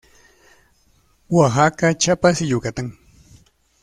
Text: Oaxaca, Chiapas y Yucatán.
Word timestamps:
Oaxaca, 1.29 1.93
Chiapas 1.95 2.41
y 2.41 2.47
Yucatán. 2.47 2.95